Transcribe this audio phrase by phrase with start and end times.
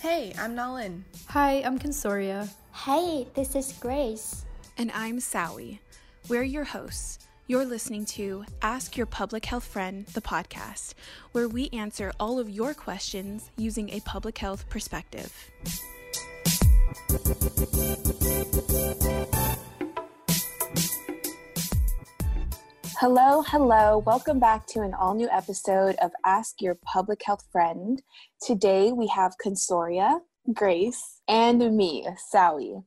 [0.00, 1.02] Hey, I'm Nalin.
[1.28, 2.48] Hi, I'm Consoria.
[2.72, 4.44] Hey, this is Grace.
[4.78, 5.78] And I'm Sawi.
[6.28, 7.18] We're your hosts.
[7.46, 10.94] You're listening to Ask Your Public Health Friend, the podcast,
[11.32, 15.50] where we answer all of your questions using a public health perspective.
[23.00, 24.02] Hello, hello.
[24.04, 28.02] Welcome back to an all new episode of Ask Your Public Health Friend.
[28.42, 30.20] Today we have Consoria,
[30.52, 32.82] Grace, and me, Sally.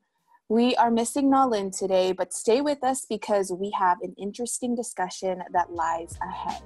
[0.49, 5.41] We are missing Nalin today, but stay with us because we have an interesting discussion
[5.51, 6.61] that lies ahead.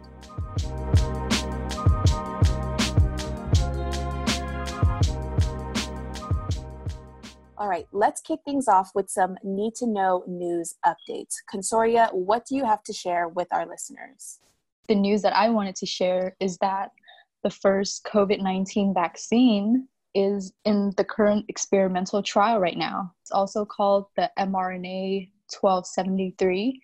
[7.59, 11.35] All right, let's kick things off with some need to know news updates.
[11.51, 14.37] Consoria, what do you have to share with our listeners?
[14.87, 16.91] The news that I wanted to share is that
[17.43, 23.11] the first COVID 19 vaccine is in the current experimental trial right now.
[23.23, 26.79] It's also called the mRNA 1273,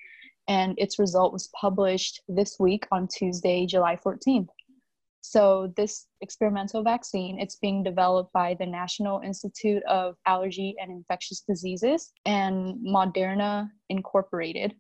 [0.48, 4.48] and its result was published this week on Tuesday, July 14th.
[5.26, 11.40] So this experimental vaccine, it's being developed by the National Institute of Allergy and Infectious
[11.48, 14.76] Diseases and Moderna Incorporated.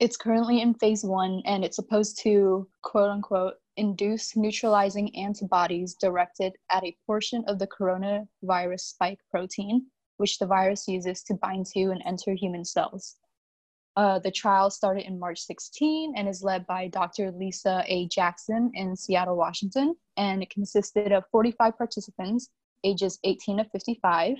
[0.00, 6.54] It's currently in phase one and it's supposed to, quote unquote, induce neutralizing antibodies directed
[6.70, 11.90] at a portion of the coronavirus spike protein, which the virus uses to bind to
[11.90, 13.16] and enter human cells.
[13.98, 17.32] Uh, the trial started in March 16 and is led by Dr.
[17.32, 18.06] Lisa A.
[18.06, 19.96] Jackson in Seattle, Washington.
[20.16, 22.48] And it consisted of 45 participants,
[22.84, 24.36] ages 18 to 55.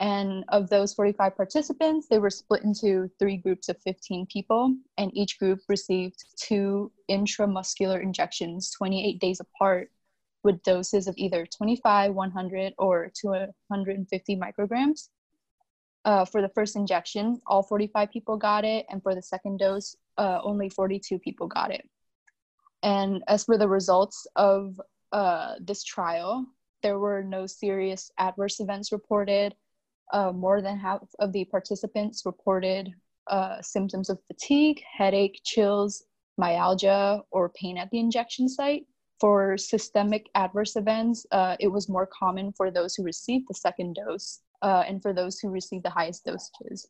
[0.00, 5.14] And of those 45 participants, they were split into three groups of 15 people, and
[5.14, 9.90] each group received two intramuscular injections 28 days apart
[10.42, 15.08] with doses of either 25, 100, or 250 micrograms
[16.04, 19.96] uh, for the first injection, all 45 people got it, and for the second dose,
[20.16, 21.88] uh, only 42 people got it.
[22.82, 24.80] And as for the results of
[25.12, 26.46] uh, this trial,
[26.82, 29.54] there were no serious adverse events reported.
[30.12, 32.92] Uh, more than half of the participants reported
[33.26, 36.04] uh, symptoms of fatigue, headache, chills,
[36.38, 38.86] myalgia, or pain at the injection site.
[39.20, 41.26] For systemic adverse events,
[41.60, 45.38] it was more common for those who received the second dose uh, and for those
[45.38, 46.86] who receive the highest dosages.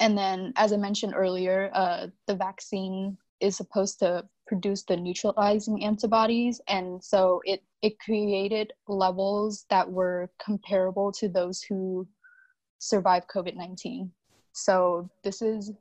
[0.00, 5.84] And then, as I mentioned earlier, uh, the vaccine is supposed to produce the neutralizing
[5.84, 12.06] antibodies, and so it it created levels that were comparable to those who
[12.78, 14.10] survived COVID nineteen.
[14.52, 15.72] So this is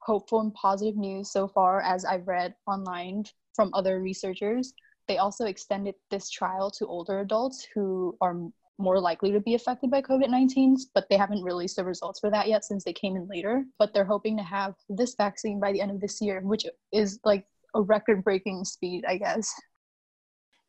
[0.00, 4.74] hopeful and positive news so far, as I've read online from other researchers.
[5.08, 8.36] They also extended this trial to older adults who are
[8.78, 12.30] more likely to be affected by COVID 19, but they haven't released the results for
[12.30, 13.64] that yet since they came in later.
[13.78, 17.20] But they're hoping to have this vaccine by the end of this year, which is
[17.24, 19.52] like a record breaking speed, I guess.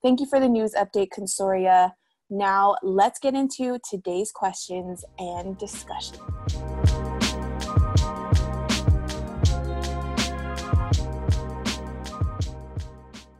[0.03, 1.93] Thank you for the news update, Consoria.
[2.29, 6.17] Now, let's get into today's questions and discussion.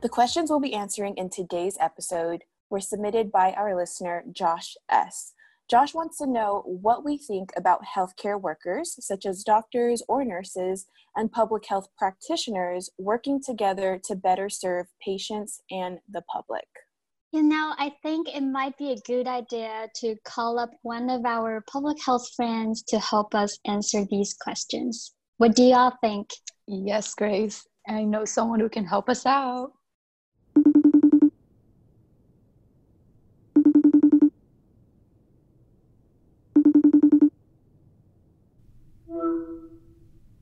[0.02, 5.34] The questions we'll be answering in today's episode were submitted by our listener, Josh S.
[5.70, 10.86] Josh wants to know what we think about healthcare workers, such as doctors or nurses,
[11.16, 16.68] and public health practitioners working together to better serve patients and the public.
[17.32, 21.26] You know, I think it might be a good idea to call up one of
[21.26, 25.14] our public health friends to help us answer these questions.
[25.38, 26.30] What do y'all think?
[26.68, 27.66] Yes, Grace.
[27.88, 29.72] I know someone who can help us out.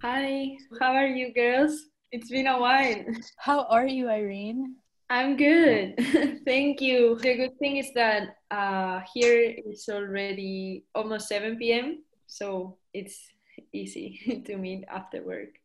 [0.04, 1.86] Hi, how are you girls?
[2.12, 3.06] It's been a while.
[3.38, 4.76] How are you, Irene?
[5.10, 5.96] I'm good.
[6.46, 7.18] Thank you.
[7.20, 13.32] The good thing is that uh, here it's already almost 7 p.m., so it's
[13.72, 15.56] easy to meet after work.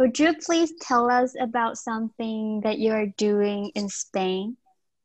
[0.00, 4.56] Would you please tell us about something that you are doing in Spain?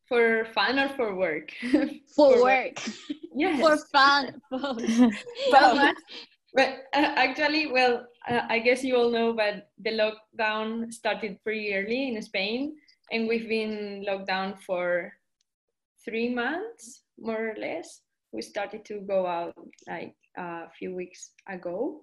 [0.09, 1.53] For fun or for work?
[1.61, 1.85] For,
[2.15, 2.81] for work.
[2.81, 2.95] work.
[3.35, 3.61] Yes.
[3.61, 4.41] For fun.
[4.49, 4.81] Both.
[5.51, 5.93] Both.
[6.53, 11.73] But uh, actually, well, uh, I guess you all know, but the lockdown started pretty
[11.73, 12.75] early in Spain,
[13.11, 15.13] and we've been locked down for
[16.03, 18.01] three months, more or less.
[18.33, 19.53] We started to go out
[19.87, 22.01] like a few weeks ago.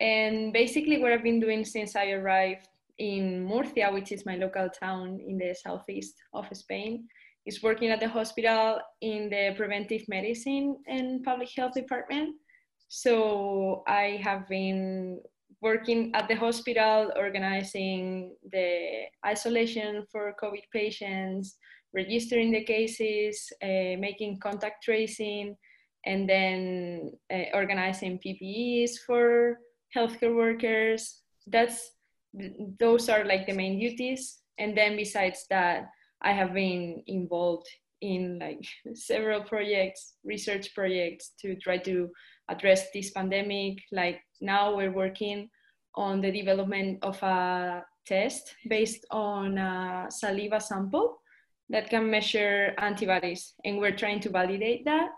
[0.00, 2.66] And basically, what I've been doing since I arrived
[2.98, 7.08] in Murcia, which is my local town in the southeast of Spain,
[7.46, 12.36] is working at the hospital in the preventive medicine and public health department.
[12.94, 15.22] So I have been
[15.62, 21.56] working at the hospital, organizing the isolation for COVID patients,
[21.94, 25.56] registering the cases, uh, making contact tracing,
[26.04, 29.56] and then uh, organizing PPEs for
[29.96, 31.22] healthcare workers.
[31.46, 31.96] That's
[32.78, 34.40] those are like the main duties.
[34.58, 35.88] And then besides that,
[36.20, 37.68] I have been involved
[38.02, 38.62] in like
[38.94, 42.10] several projects, research projects to try to
[42.48, 43.78] address this pandemic.
[43.90, 45.48] Like now we're working
[45.94, 51.22] on the development of a test based on a saliva sample
[51.70, 55.10] that can measure antibodies and we're trying to validate that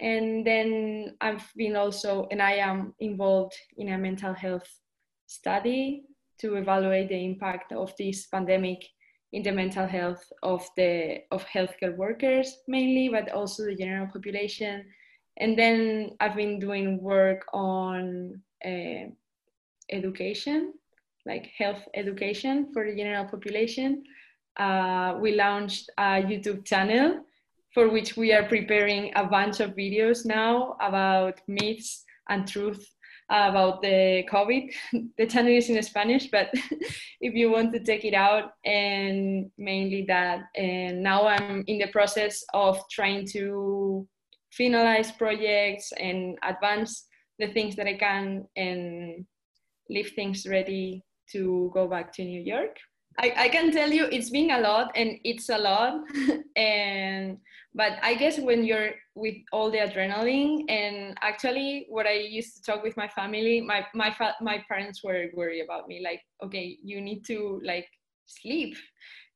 [0.00, 4.68] and then i've been also and i am involved in a mental health
[5.26, 6.02] study
[6.38, 8.84] to evaluate the impact of this pandemic
[9.32, 14.84] in the mental health of the of healthcare workers mainly but also the general population.
[15.36, 19.04] And then i've been doing work on uh,
[19.90, 20.74] education
[21.26, 24.02] like health education for the general population.
[24.56, 27.24] Uh, we launched a youtube channel
[27.74, 32.84] for which we are preparing a bunch of videos now about myths and truth
[33.30, 34.72] about the COVID.
[35.18, 36.48] The channel is in Spanish, but
[37.20, 41.88] if you want to check it out, and mainly that, and now I'm in the
[41.88, 44.06] process of trying to
[44.58, 47.06] finalize projects and advance
[47.38, 49.26] the things that I can and
[49.90, 52.76] leave things ready to go back to New York.
[53.18, 56.00] I, I can tell you it's been a lot and it's a lot.
[56.56, 57.38] And
[57.74, 62.62] but i guess when you're with all the adrenaline and actually what i used to
[62.62, 67.00] talk with my family my my my parents were worried about me like okay you
[67.00, 67.86] need to like
[68.26, 68.76] sleep.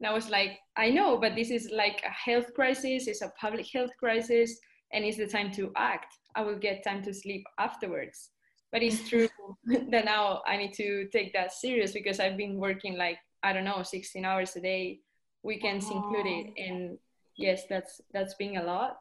[0.01, 3.33] And i was like i know but this is like a health crisis it's a
[3.41, 4.59] public health crisis
[4.95, 6.13] and it's the time to act.
[6.37, 8.29] I will get time to sleep afterwards.
[8.71, 9.29] But it's true
[9.91, 13.65] that now i need to take that serious because i've been working like i don't
[13.65, 15.01] know 16 hours a day
[15.43, 16.53] weekends included.
[16.57, 16.99] And
[17.37, 18.99] yes that's that's been a lot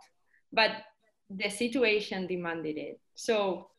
[0.53, 0.71] but
[1.29, 2.99] the situation demanded it.
[3.15, 3.69] So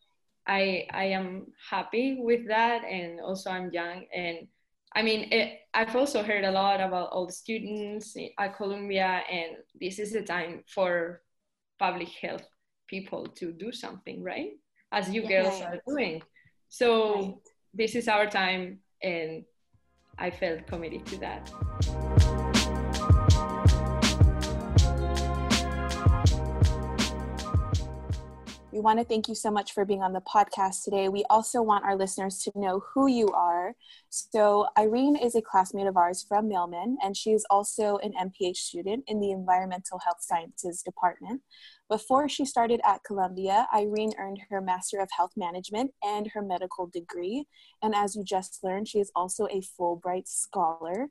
[0.47, 4.49] i i am happy with that and also i'm young and
[4.93, 9.59] i mean it, i've also heard a lot about all the students at columbia and
[9.81, 11.23] this is the time for
[11.79, 12.43] public health
[12.93, 14.53] people to do something right?
[14.93, 15.69] As you yeah, girls right.
[15.71, 16.23] are doing.
[16.69, 17.35] So right.
[17.73, 19.45] this is our time and
[20.19, 21.51] i felt committed to that
[28.73, 31.11] We want to thank you so much for being on the podcast today.
[31.11, 33.75] We also want our listeners to know who you are.
[34.09, 38.57] So, Irene is a classmate of ours from Mailman, and she is also an MPH
[38.57, 41.43] student in the Environmental Health Sciences Department.
[41.93, 46.87] Before she started at Columbia, Irene earned her Master of Health Management and her medical
[46.87, 47.45] degree.
[47.83, 51.09] And as you just learned, she is also a Fulbright Scholar.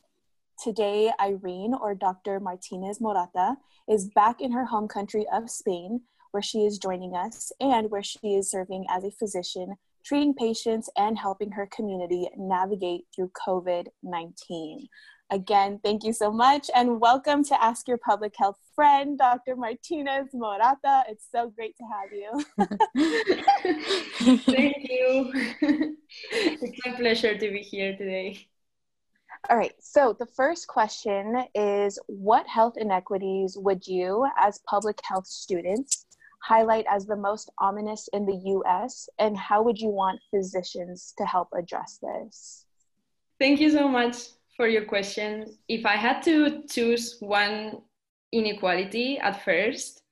[0.64, 2.40] Today, Irene, or Dr.
[2.40, 3.58] Martinez Morata,
[3.88, 6.02] is back in her home country of Spain
[6.32, 10.90] where she is joining us and where she is serving as a physician, treating patients
[10.98, 14.88] and helping her community navigate through COVID 19.
[15.32, 19.56] Again, thank you so much and welcome to Ask Your Public Health Friend, Dr.
[19.56, 21.06] Martinez Morata.
[21.08, 22.44] It's so great to have you.
[24.44, 25.32] thank you.
[26.34, 28.46] it's a pleasure to be here today.
[29.50, 35.28] All right, so the first question is What health inequities would you, as public health
[35.28, 36.08] students,
[36.44, 41.26] highlight as the most ominous in the US, and how would you want physicians to
[41.26, 42.66] help address this?
[43.40, 44.28] Thank you so much
[44.62, 45.58] for your question.
[45.68, 47.82] If I had to choose one
[48.32, 50.04] inequality at first,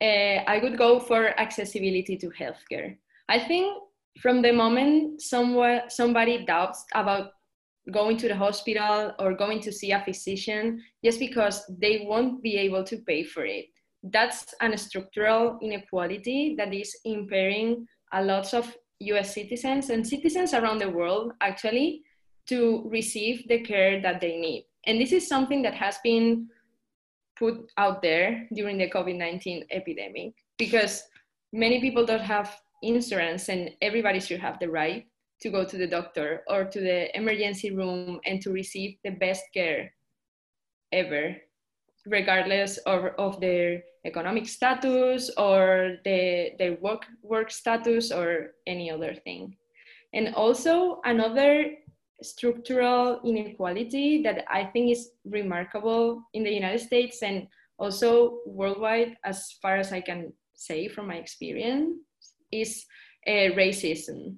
[0.00, 2.96] uh, I would go for accessibility to healthcare.
[3.28, 3.66] I think
[4.22, 7.32] from the moment someone, somebody doubts about
[7.92, 12.56] going to the hospital or going to see a physician just because they won't be
[12.56, 13.66] able to pay for it,
[14.04, 20.78] that's an structural inequality that is impairing a lot of US citizens and citizens around
[20.78, 22.04] the world actually
[22.48, 24.66] to receive the care that they need.
[24.86, 26.48] And this is something that has been
[27.38, 31.04] put out there during the COVID 19 epidemic because
[31.52, 35.06] many people don't have insurance and everybody should have the right
[35.40, 39.44] to go to the doctor or to the emergency room and to receive the best
[39.54, 39.92] care
[40.92, 41.36] ever
[42.06, 49.14] regardless of, of their economic status or the, their work, work status or any other
[49.14, 49.56] thing.
[50.14, 51.74] And also another
[52.22, 57.46] structural inequality that I think is remarkable in the United States and
[57.78, 61.94] also worldwide, as far as I can say from my experience,
[62.50, 62.84] is
[63.26, 64.36] uh, racism.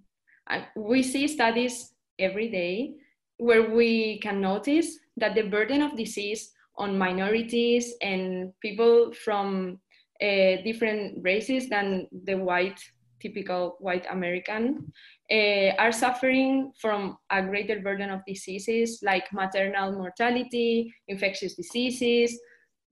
[0.76, 2.94] We see studies every day
[3.38, 9.78] where we can notice that the burden of disease on minorities and people from
[10.20, 12.80] uh, different races than the white
[13.20, 14.92] typical white American,
[15.30, 22.38] uh, are suffering from a greater burden of diseases like maternal mortality, infectious diseases,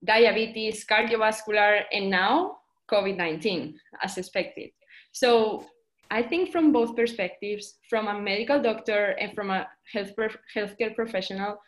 [0.05, 2.59] diabetes, cardiovascular, and now
[2.91, 4.71] COVID 19, as expected.
[5.13, 5.67] So
[6.11, 10.13] I think from both perspectives, from a medical doctor and from a health
[10.55, 11.59] healthcare professional,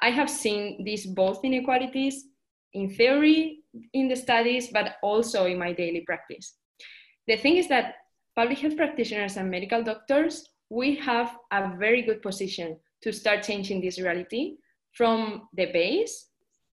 [0.00, 2.24] I have seen these both inequalities
[2.72, 3.60] in theory
[3.92, 6.54] in the studies, but also in my daily practice.
[7.26, 7.94] The thing is that
[8.40, 13.82] public health practitioners and medical doctors, we have a very good position to start changing
[13.82, 14.56] this reality
[14.94, 16.30] from the base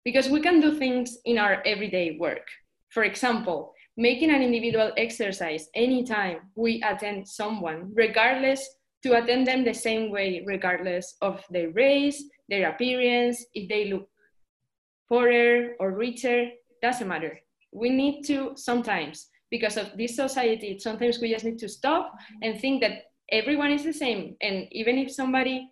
[0.04, 2.45] because we can do things in our everyday work.
[2.88, 8.69] For example, making an individual exercise anytime we attend someone, regardless
[9.04, 14.09] to attend them the same way, regardless of their race, their appearance, if they look
[15.09, 16.49] poorer or richer,
[16.83, 17.38] doesn't matter.
[17.71, 22.59] We need to sometimes because of this society, sometimes we just need to stop and
[22.59, 24.35] think that everyone is the same.
[24.41, 25.71] And even if somebody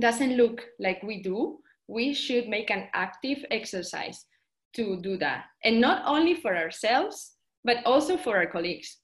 [0.00, 4.26] doesn't look like we do, we should make an active exercise
[4.74, 5.44] to do that.
[5.64, 8.98] And not only for ourselves, but also for our colleagues.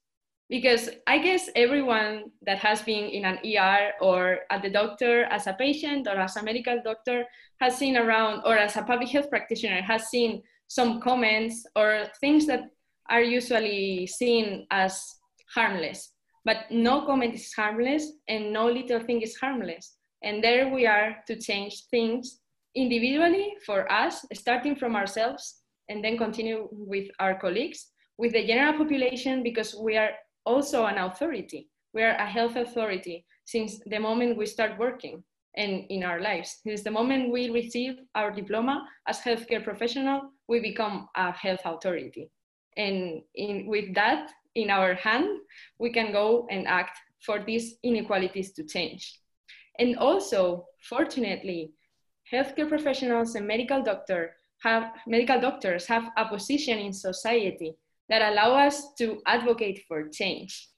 [0.49, 5.47] Because I guess everyone that has been in an ER or at the doctor as
[5.47, 7.25] a patient or as a medical doctor
[7.61, 12.47] has seen around, or as a public health practitioner has seen some comments or things
[12.47, 12.71] that
[13.09, 15.17] are usually seen as
[15.55, 16.13] harmless.
[16.45, 19.97] But no comment is harmless and no little thing is harmless.
[20.23, 22.41] And there we are to change things
[22.75, 27.87] individually for us, starting from ourselves and then continue with our colleagues,
[28.19, 30.11] with the general population, because we are
[30.45, 31.69] also an authority.
[31.95, 35.25] We are a health authority since the moment we start working
[35.57, 36.61] and in our lives.
[36.65, 42.31] Since the moment we receive our diploma as healthcare professional, we become a health authority
[42.77, 45.29] and in, with that in our hand,
[45.79, 49.21] we can go and act for these inequalities to change.
[49.79, 51.73] And also, fortunately,
[52.33, 57.75] healthcare professionals and medical doctor have medical doctors have a position in society
[58.09, 60.69] that allow us to advocate for change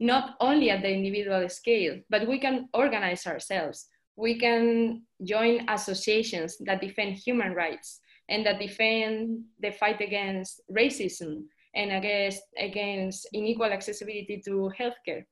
[0.00, 6.56] not only at the individual scale but we can organize ourselves we can join associations
[6.60, 13.72] that defend human rights and that defend the fight against racism and against, against unequal
[13.72, 15.24] accessibility to healthcare.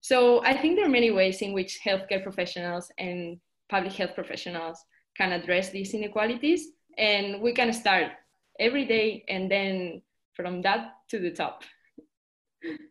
[0.00, 4.78] So I think there are many ways in which healthcare professionals and public health professionals
[5.16, 8.12] can address these inequalities, and we can start
[8.58, 10.02] every day and then
[10.34, 11.64] from that to the top.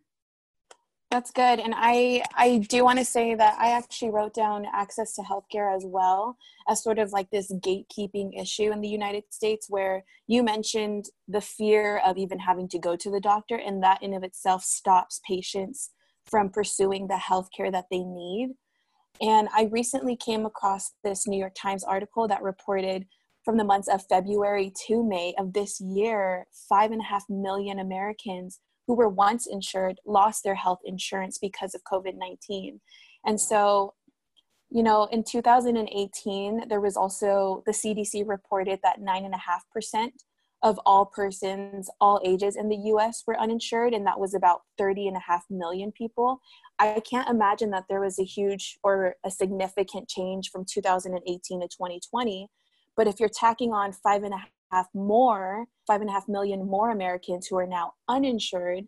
[1.10, 1.58] That's good.
[1.58, 5.74] And I, I do want to say that I actually wrote down access to healthcare
[5.74, 6.36] as well
[6.68, 11.40] as sort of like this gatekeeping issue in the United States, where you mentioned the
[11.40, 15.20] fear of even having to go to the doctor, and that in of itself stops
[15.26, 15.90] patients
[16.26, 18.54] from pursuing the healthcare that they need.
[19.20, 23.04] And I recently came across this New York Times article that reported
[23.44, 27.80] from the months of February to May of this year, five and a half million
[27.80, 28.60] Americans
[28.90, 32.80] who were once insured lost their health insurance because of COVID 19.
[33.24, 33.94] And so,
[34.68, 40.08] you know, in 2018, there was also the CDC reported that 9.5%
[40.64, 45.20] of all persons, all ages in the US were uninsured, and that was about 30.5
[45.50, 46.40] million people.
[46.80, 51.68] I can't imagine that there was a huge or a significant change from 2018 to
[51.68, 52.48] 2020.
[52.96, 56.66] But if you're tacking on five and a half more, five and a half million
[56.66, 58.84] more Americans who are now uninsured,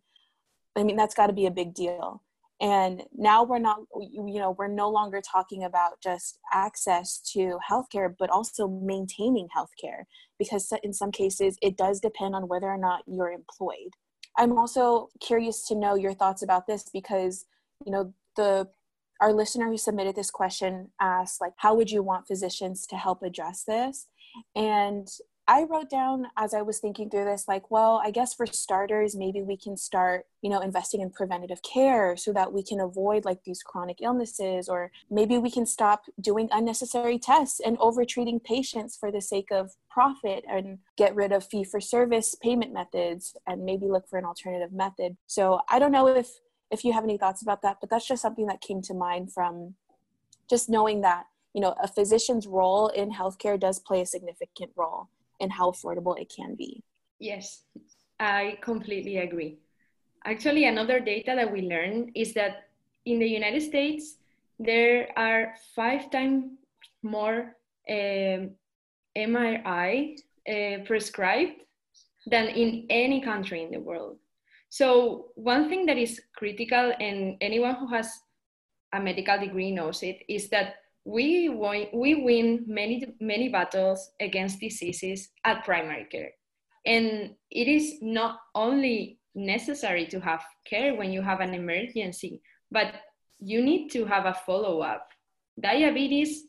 [0.77, 2.23] I mean, that's got to be a big deal.
[2.61, 8.15] And now we're not, you know, we're no longer talking about just access to healthcare,
[8.17, 10.05] but also maintaining healthcare
[10.39, 13.91] because in some cases it does depend on whether or not you're employed.
[14.39, 17.47] I'm also curious to know your thoughts about this because,
[17.85, 18.69] you know, the
[19.21, 23.23] our listener who submitted this question asked like how would you want physicians to help
[23.23, 24.09] address this
[24.57, 25.07] and
[25.53, 29.15] I wrote down as I was thinking through this, like, well, I guess for starters,
[29.15, 33.27] maybe we can start, you know, investing in preventative care so that we can avoid
[33.27, 38.97] like these chronic illnesses, or maybe we can stop doing unnecessary tests and overtreating patients
[38.97, 43.63] for the sake of profit and get rid of fee for service payment methods and
[43.63, 45.19] maybe look for an alternative method.
[45.27, 46.31] So I don't know if
[46.71, 49.31] if you have any thoughts about that, but that's just something that came to mind
[49.31, 49.75] from
[50.49, 55.11] just knowing that you know, a physician's role in healthcare does play a significant role
[55.43, 56.83] in how affordable it can be.
[57.19, 57.65] Yes,
[58.19, 59.59] I completely agree.
[60.25, 62.69] Actually, another data that we learned is that
[63.05, 64.17] in the United States,
[64.59, 66.45] there are five times
[67.03, 67.57] more
[67.91, 68.51] um,
[69.17, 70.17] MRI
[70.49, 71.63] uh, prescribed
[72.27, 74.19] than in any country in the world.
[74.69, 78.09] So one thing that is critical, and anyone who has
[78.93, 84.61] a medical degree knows it, is that we win, we win many many battles against
[84.61, 86.31] diseases at primary care,
[86.87, 92.95] and it is not only necessary to have care when you have an emergency, but
[93.41, 95.09] you need to have a follow up.
[95.59, 96.45] Diabetes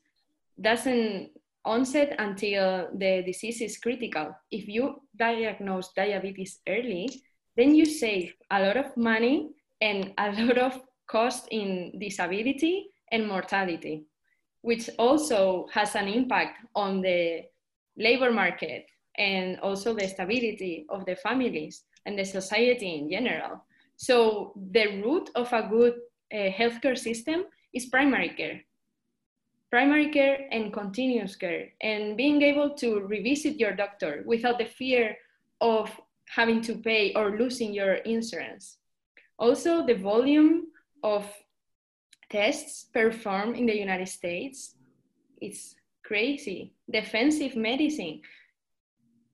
[0.59, 1.29] doesn't
[1.65, 4.35] onset until the disease is critical.
[4.51, 7.09] If you diagnose diabetes early,
[7.55, 9.49] then you save a lot of money
[9.81, 14.05] and a lot of cost in disability and mortality,
[14.63, 17.43] which also has an impact on the
[17.97, 23.61] labor market and also the stability of the families and the society in general.
[23.97, 25.95] So the root of a good
[26.33, 27.43] uh, healthcare system
[27.73, 28.61] is primary care.
[29.69, 35.17] Primary care and continuous care, and being able to revisit your doctor without the fear
[35.61, 35.89] of
[36.27, 38.77] having to pay or losing your insurance.
[39.39, 40.67] Also, the volume
[41.03, 41.29] of
[42.33, 44.75] tests performed in the United States.
[45.39, 46.73] It's crazy.
[46.89, 48.21] Defensive medicine.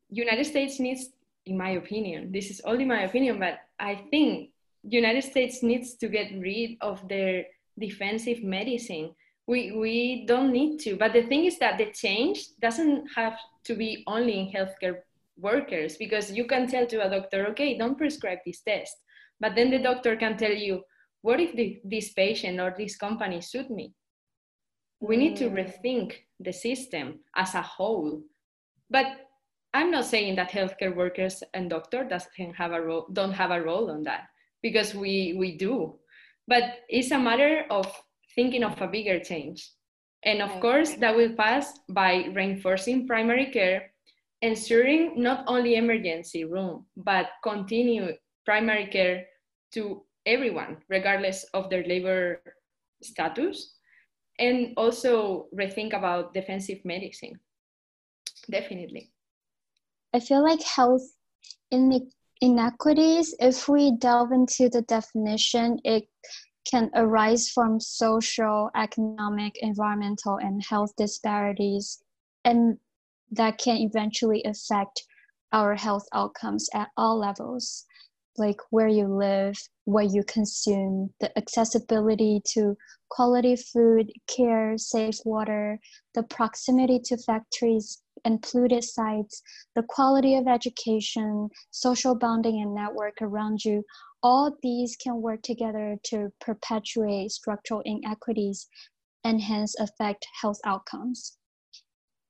[0.09, 1.09] United States needs,
[1.45, 4.49] in my opinion, this is only my opinion, but I think
[4.83, 7.45] United States needs to get rid of their
[7.79, 9.15] defensive medicine.
[9.47, 10.97] We, we don't need to.
[10.97, 14.99] But the thing is that the change doesn't have to be only in healthcare
[15.37, 18.95] workers because you can tell to a doctor, okay, don't prescribe this test.
[19.39, 20.83] But then the doctor can tell you,
[21.21, 23.93] what if the, this patient or this company suit me?
[24.99, 25.55] We need to mm.
[25.55, 28.21] rethink the system as a whole.
[28.89, 29.07] But
[29.73, 33.61] I'm not saying that healthcare workers and doctors doesn't have a role, don't have a
[33.61, 34.23] role on that
[34.61, 35.95] because we, we do.
[36.47, 37.85] But it's a matter of
[38.35, 39.71] thinking of a bigger change.
[40.23, 43.93] And of course, that will pass by reinforcing primary care,
[44.41, 48.13] ensuring not only emergency room, but continue
[48.45, 49.25] primary care
[49.73, 52.41] to everyone, regardless of their labor
[53.01, 53.75] status,
[54.39, 57.39] and also rethink about defensive medicine.
[58.49, 59.11] Definitely.
[60.13, 61.03] I feel like health
[61.71, 62.09] in
[62.41, 66.07] inequities, if we delve into the definition, it
[66.69, 72.01] can arise from social, economic, environmental, and health disparities,
[72.45, 72.77] and
[73.31, 75.03] that can eventually affect
[75.51, 77.85] our health outcomes at all levels,
[78.39, 82.75] like where you live, what you consume, the accessibility to
[83.09, 85.79] quality food, care, safe water,
[86.15, 89.41] the proximity to factories and polluted sites,
[89.75, 93.83] the quality of education, social bonding and network around you,
[94.21, 98.67] all these can work together to perpetuate structural inequities
[99.23, 101.37] and hence affect health outcomes.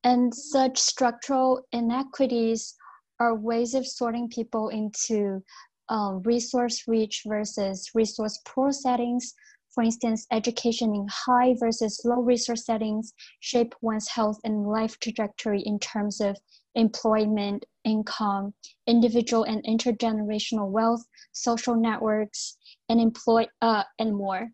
[0.04, 2.76] And such structural inequities
[3.20, 5.44] are ways of sorting people into
[5.90, 9.34] uh, resource rich versus resource poor settings.
[9.74, 15.62] For instance, education in high versus low resource settings shape one's health and life trajectory
[15.62, 16.38] in terms of
[16.76, 18.54] employment, income,
[18.88, 22.58] individual and intergenerational wealth, social networks,
[22.90, 24.50] and employ uh, and more,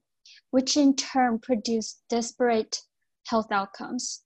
[0.52, 2.78] which in turn produce disparate
[3.28, 4.24] health outcomes.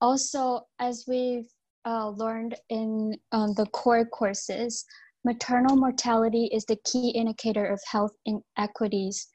[0.00, 1.48] Also, as we've
[1.84, 4.84] uh, learned in um, the core courses,
[5.24, 9.28] maternal mortality is the key indicator of health inequities,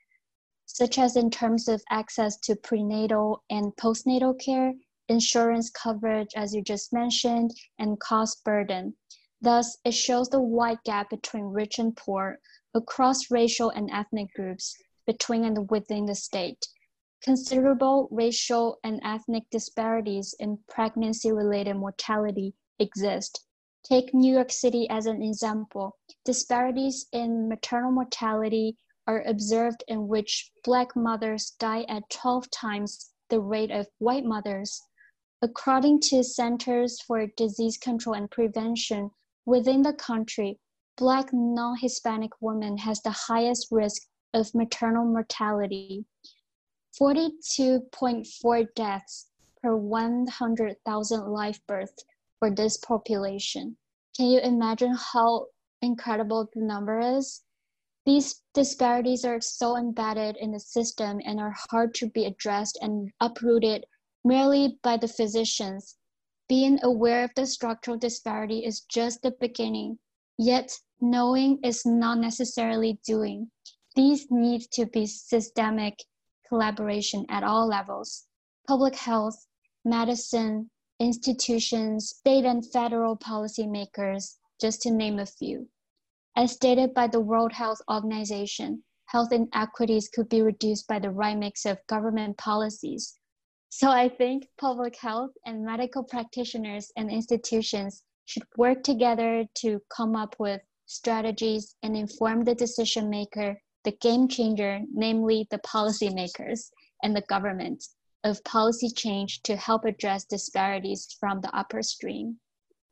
[0.66, 4.74] such as in terms of access to prenatal and postnatal care,
[5.10, 8.96] insurance coverage, as you just mentioned, and cost burden.
[9.42, 12.40] Thus, it shows the wide gap between rich and poor
[12.74, 16.66] across racial and ethnic groups between and within the state.
[17.22, 23.46] Considerable racial and ethnic disparities in pregnancy related mortality exist.
[23.84, 25.98] Take New York City as an example.
[26.24, 33.42] Disparities in maternal mortality are observed in which Black mothers die at 12 times the
[33.42, 34.82] rate of white mothers.
[35.42, 39.12] According to Centers for Disease Control and Prevention,
[39.46, 40.60] within the country,
[40.96, 46.06] Black non Hispanic women has the highest risk of maternal mortality
[46.98, 49.28] 42.4 deaths
[49.62, 52.06] per 100,000 live births
[52.44, 53.78] for this population.
[54.18, 55.46] Can you imagine how
[55.82, 57.42] incredible the number is?
[58.06, 63.10] These disparities are so embedded in the system and are hard to be addressed and
[63.22, 63.86] uprooted
[64.26, 65.96] merely by the physicians.
[66.50, 70.00] Being aware of the structural disparity is just the beginning,
[70.38, 73.52] yet knowing is not necessarily doing.
[73.96, 75.98] These need to be systemic
[76.50, 78.26] collaboration at all levels
[78.68, 79.48] public health,
[79.86, 80.70] medicine,
[81.04, 85.68] institutions, state and federal policymakers, just to name a few.
[86.38, 91.38] As stated by the World Health Organization, health inequities could be reduced by the right
[91.38, 93.20] mix of government policies.
[93.70, 100.16] So I think public health and medical practitioners and institutions should work together to come
[100.16, 106.70] up with strategies and inform the decision maker, the game changer, namely the policymakers
[107.04, 107.84] and the government,
[108.24, 112.38] of policy change to help address disparities from the upper stream.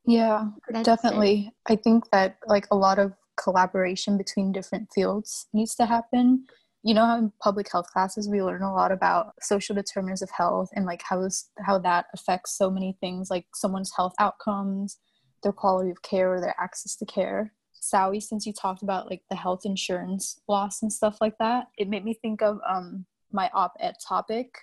[0.06, 1.52] Yeah, That's definitely.
[1.68, 1.74] It.
[1.74, 6.46] I think that like a lot of collaboration between different fields needs to happen.
[6.84, 10.70] You know in public health classes we learn a lot about social determinants of health
[10.76, 11.28] and like how
[11.64, 14.98] how that affects so many things like someone's health outcomes,
[15.44, 17.54] their quality of care, or their access to care.
[17.82, 21.90] Sawi, since you talked about like the health insurance loss and stuff like that, it
[21.90, 24.54] made me think of um, my op-ed topic.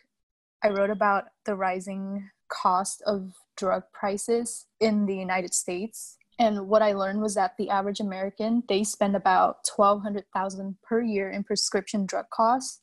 [0.63, 6.17] I wrote about the rising cost of drug prices in the United States.
[6.39, 11.31] And what I learned was that the average American, they spend about 1200,000 per year
[11.31, 12.81] in prescription drug costs.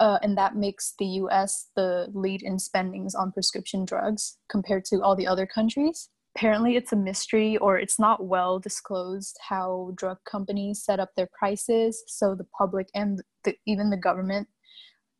[0.00, 5.00] Uh, and that makes the US the lead in spendings on prescription drugs compared to
[5.02, 10.18] all the other countries apparently it's a mystery or it's not well disclosed how drug
[10.28, 14.48] companies set up their prices so the public and the, even the government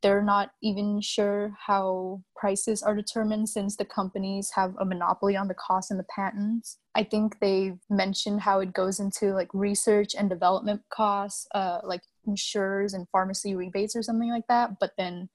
[0.04, 5.48] they're not even sure how prices are determined since the companies have a monopoly on
[5.48, 6.76] the cost and the patents.
[6.94, 12.02] I think they mentioned how it goes into like research and development costs uh, like
[12.26, 14.78] insurers and pharmacy rebates or something like that.
[14.78, 15.30] But then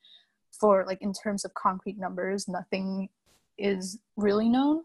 [0.51, 3.09] for like in terms of concrete numbers nothing
[3.57, 4.83] is really known.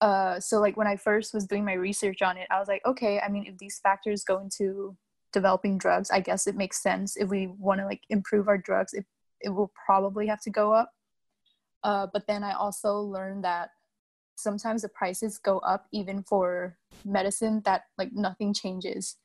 [0.00, 2.82] Uh, so like when I first was doing my research on it, I was like,
[2.84, 4.96] okay, I mean, if these factors go into
[5.32, 7.16] developing drugs, I guess it makes sense.
[7.16, 9.04] If we want to like improve our drugs, it
[9.40, 10.90] it will probably have to go up.
[11.84, 13.70] Uh, but then I also learned that
[14.36, 19.16] sometimes the prices go up even for medicine that like nothing changes.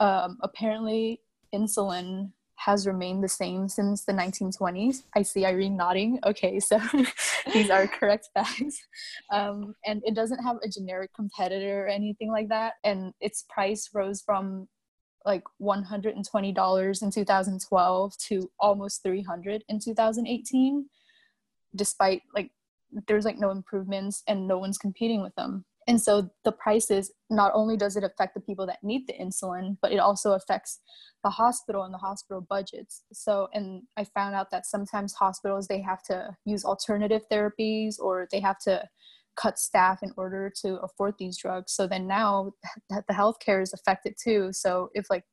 [0.00, 1.20] Um, apparently,
[1.54, 5.02] insulin has remained the same since the 1920s.
[5.16, 6.20] I see Irene nodding.
[6.24, 6.80] Okay, so
[7.52, 8.80] these are correct facts.
[9.32, 12.74] Um, and it doesn't have a generic competitor or anything like that.
[12.84, 14.68] And its price rose from
[15.24, 20.86] like $120 in 2012 to almost 300 in 2018
[21.74, 22.50] despite like
[23.06, 25.64] there's like no improvements and no one's competing with them.
[25.88, 29.78] And so the prices not only does it affect the people that need the insulin
[29.80, 30.80] but it also affects
[31.24, 33.02] the hospital and the hospital budgets.
[33.12, 38.28] So and i found out that sometimes hospitals they have to use alternative therapies or
[38.30, 38.88] they have to
[39.36, 41.72] cut staff in order to afford these drugs.
[41.72, 42.52] So then now
[42.90, 44.50] the healthcare is affected too.
[44.52, 45.24] So if like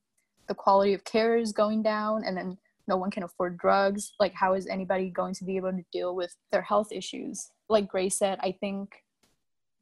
[0.48, 2.58] the quality of care is going down and then
[2.88, 6.16] no one can afford drugs like how is anybody going to be able to deal
[6.16, 7.52] with their health issues?
[7.70, 9.04] Like grace said i think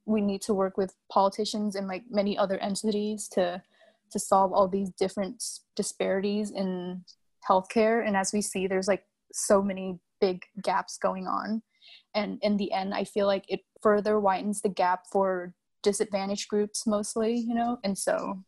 [0.05, 3.61] we need to work with politicians and like many other entities to
[4.09, 5.43] to solve all these different
[5.75, 7.03] disparities in
[7.47, 8.07] healthcare.
[8.07, 9.03] And as we see there's like
[9.33, 11.61] so many big gaps going on.
[12.15, 16.87] And in the end i feel like it further widens the gap for disadvantaged groups
[16.87, 18.43] mostly you know and so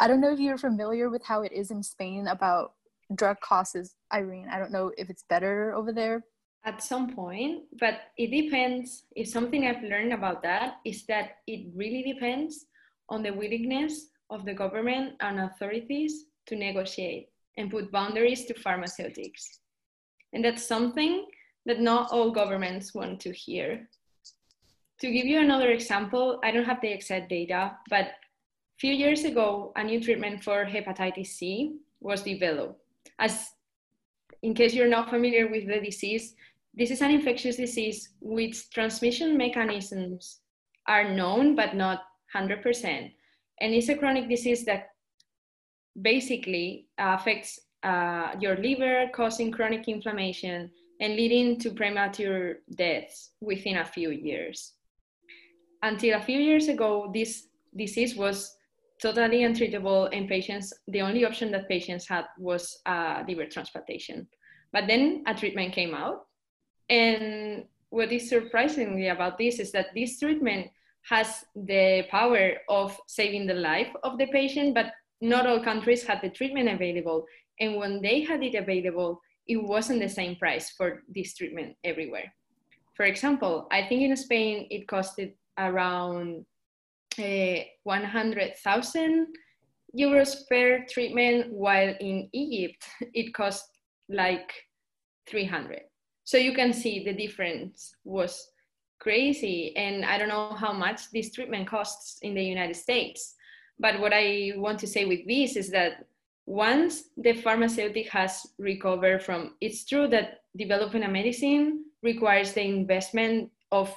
[0.00, 2.72] i don't know if you're familiar with how it is in spain about
[3.14, 6.22] drug costs irene i don't know if it's better over there
[6.64, 9.04] at some point, but it depends.
[9.14, 12.66] If something I've learned about that is that it really depends
[13.10, 19.60] on the willingness of the government and authorities to negotiate and put boundaries to pharmaceutics.
[20.32, 21.26] And that's something
[21.66, 23.88] that not all governments want to hear.
[25.00, 29.24] To give you another example, I don't have the exact data, but a few years
[29.24, 32.80] ago, a new treatment for hepatitis C was developed.
[33.18, 33.50] As
[34.42, 36.34] in case you're not familiar with the disease,
[36.74, 40.40] this is an infectious disease which transmission mechanisms
[40.86, 42.02] are known but not
[42.34, 43.12] 100%.
[43.60, 44.90] And it's a chronic disease that
[46.00, 53.84] basically affects uh, your liver, causing chronic inflammation and leading to premature deaths within a
[53.84, 54.72] few years.
[55.84, 58.56] Until a few years ago, this disease was
[59.02, 64.26] totally untreatable in patients, the only option that patients had was uh, liver transplantation.
[64.72, 66.26] But then a treatment came out
[66.88, 70.70] and what is surprisingly about this is that this treatment
[71.02, 74.86] has the power of saving the life of the patient, but
[75.20, 77.26] not all countries had the treatment available.
[77.60, 82.32] And when they had it available, it wasn't the same price for this treatment everywhere.
[82.94, 86.44] for example, I think in Spain it costed around
[87.18, 89.26] uh, 100,000
[89.98, 93.64] euros per treatment, while in Egypt it cost
[94.08, 94.52] like
[95.28, 95.80] 300.
[96.24, 98.50] So you can see the difference was
[98.98, 99.76] crazy.
[99.76, 103.34] And I don't know how much this treatment costs in the United States.
[103.78, 106.06] But what I want to say with this is that
[106.46, 113.50] once the pharmaceutic has recovered from, it's true that developing a medicine requires the investment
[113.72, 113.94] of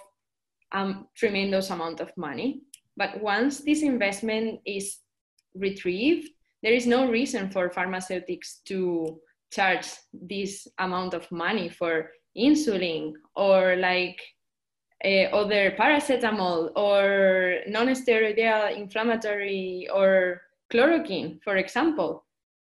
[0.72, 2.62] um, tremendous amount of money.
[2.96, 4.98] But once this investment is
[5.54, 6.30] retrieved,
[6.64, 9.20] there is no reason for pharmaceutics to
[9.52, 14.20] charge this amount of money for insulin or like
[15.06, 22.26] uh, other paracetamol or non-steroidal inflammatory or chloroquine, for example.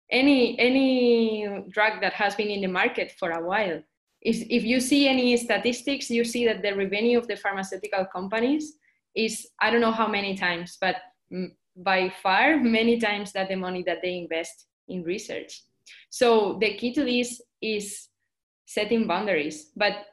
[0.09, 3.81] Any, any drug that has been in the market for a while.
[4.21, 8.77] If, if you see any statistics, you see that the revenue of the pharmaceutical companies
[9.15, 10.97] is, I don't know how many times, but
[11.75, 15.63] by far many times that the money that they invest in research.
[16.09, 18.09] So the key to this is
[18.65, 20.05] setting boundaries, but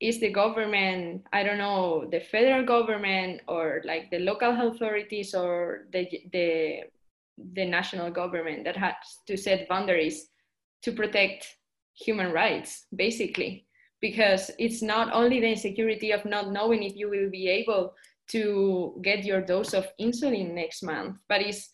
[0.00, 5.86] is the government, I don't know, the federal government or like the local authorities or
[5.92, 6.84] the, the,
[7.54, 8.94] the national government that has
[9.26, 10.28] to set boundaries
[10.82, 11.57] to protect
[11.98, 13.66] human rights, basically.
[14.00, 17.94] Because it's not only the insecurity of not knowing if you will be able
[18.28, 21.70] to get your dose of insulin next month, but it's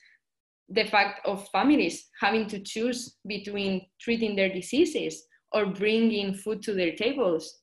[0.71, 6.73] the fact of families having to choose between treating their diseases or bringing food to
[6.73, 7.61] their tables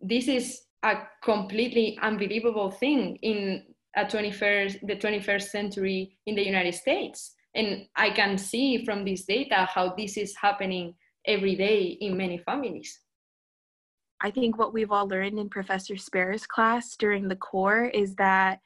[0.00, 3.64] this is a completely unbelievable thing in
[3.96, 9.24] a 21st the 21st century in the united states and i can see from this
[9.24, 10.94] data how this is happening
[11.28, 13.00] every day in many families
[14.20, 18.60] i think what we've all learned in professor Sparrow's class during the core is that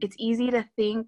[0.00, 1.06] it's easy to think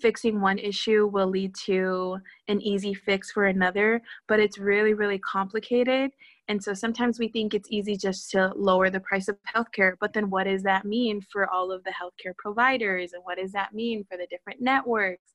[0.00, 2.18] fixing one issue will lead to
[2.48, 6.10] an easy fix for another but it's really really complicated
[6.48, 10.12] and so sometimes we think it's easy just to lower the price of healthcare, but
[10.12, 13.12] then what does that mean for all of the healthcare providers?
[13.14, 15.32] And what does that mean for the different networks?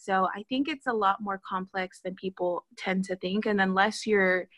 [0.00, 3.44] So I think it's a lot more complex than people tend to think.
[3.44, 4.48] And unless you're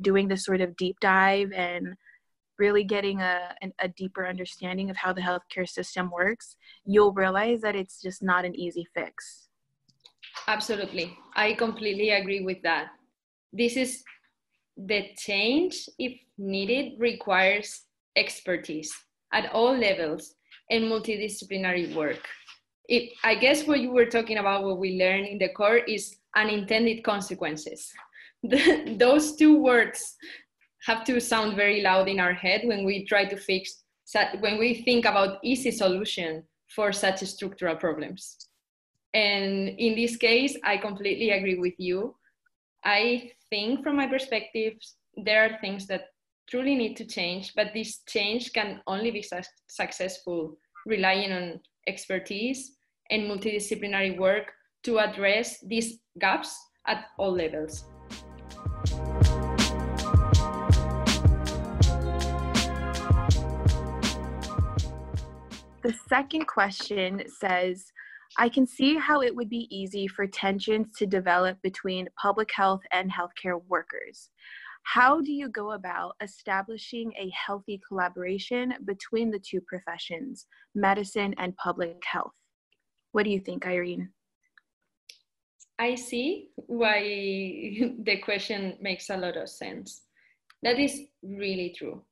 [0.00, 1.96] doing this sort of deep dive and
[2.58, 6.56] really getting a, a deeper understanding of how the healthcare system works,
[6.86, 9.48] you'll realize that it's just not an easy fix.
[10.48, 11.14] Absolutely.
[11.34, 12.86] I completely agree with that.
[13.52, 14.02] This is
[14.78, 17.82] the change, if needed, requires
[18.16, 18.94] expertise
[19.30, 20.36] at all levels
[20.70, 22.26] and multidisciplinary work.
[22.88, 26.16] It, I guess what you were talking about, what we learn in the core, is
[26.36, 27.92] unintended consequences.
[28.42, 30.16] Those two words
[30.84, 33.82] have to sound very loud in our head when we try to fix,
[34.40, 38.48] when we think about easy solution for such structural problems.
[39.14, 42.14] And in this case, I completely agree with you.
[42.84, 44.74] I think from my perspective,
[45.16, 46.08] there are things that
[46.48, 52.76] truly need to change, but this change can only be su- successful relying on expertise
[53.10, 54.52] and multidisciplinary work
[54.84, 57.84] to address these gaps at all levels.
[65.82, 67.92] The second question says
[68.38, 72.82] I can see how it would be easy for tensions to develop between public health
[72.92, 74.30] and healthcare workers.
[74.86, 80.46] How do you go about establishing a healthy collaboration between the two professions,
[80.76, 82.34] medicine and public health?
[83.10, 84.10] What do you think, Irene?
[85.80, 87.00] I see why
[88.04, 90.02] the question makes a lot of sense.
[90.62, 92.02] That is really true.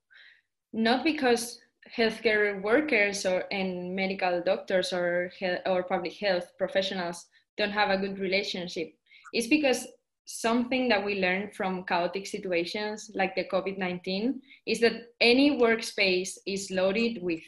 [0.73, 1.61] Not because
[1.97, 5.31] healthcare workers or and medical doctors or
[5.67, 8.95] or public health professionals don't have a good relationship
[9.35, 9.87] it's because
[10.25, 14.35] something that we learn from chaotic situations like the covid-19
[14.67, 17.41] is that any workspace is loaded with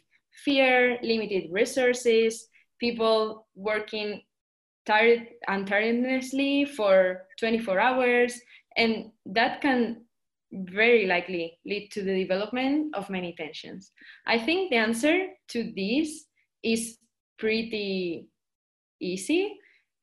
[0.44, 4.20] fear limited resources people working
[4.84, 8.40] tired and tirelessly for 24 hours
[8.76, 10.06] and that can
[10.52, 13.92] very likely lead to the development of many tensions.
[14.26, 16.26] I think the answer to this
[16.62, 16.98] is
[17.38, 18.28] pretty
[19.00, 19.58] easy.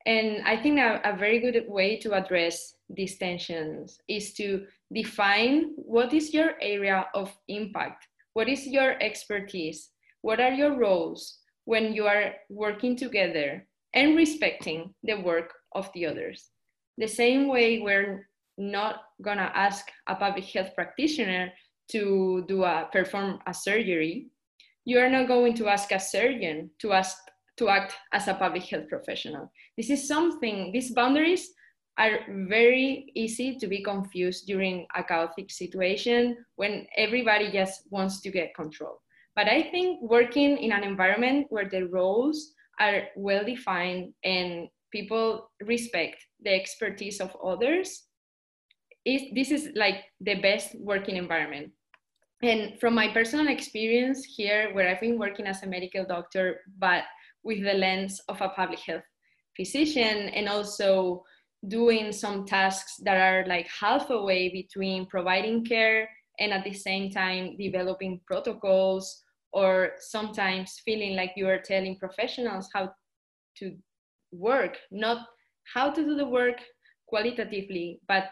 [0.06, 5.72] And I think a, a, very good way to address these tensions is to define
[5.76, 9.90] what is your area of impact, what is your expertise,
[10.20, 16.04] what are your roles when you are working together and respecting the work of the
[16.04, 16.50] others.
[16.98, 21.50] The same way we're not gonna ask a public health practitioner
[21.88, 24.28] to do a perform a surgery,
[24.84, 27.16] you are not going to ask a surgeon to ask
[27.56, 29.50] to act as a public health professional.
[29.76, 31.50] This is something, these boundaries
[31.96, 38.30] are very easy to be confused during a chaotic situation when everybody just wants to
[38.30, 39.00] get control.
[39.36, 45.50] But I think working in an environment where the roles are well defined and people
[45.62, 48.04] respect the expertise of others,
[49.04, 51.70] is, this is like the best working environment.
[52.42, 57.04] And from my personal experience here, where I've been working as a medical doctor, but
[57.44, 59.04] with the lens of a public health
[59.56, 61.22] physician and also
[61.68, 66.72] doing some tasks that are like half a way between providing care and at the
[66.72, 72.90] same time developing protocols or sometimes feeling like you are telling professionals how
[73.56, 73.76] to
[74.32, 74.76] work.
[74.90, 75.26] Not
[75.72, 76.60] how to do the work
[77.06, 78.24] qualitatively but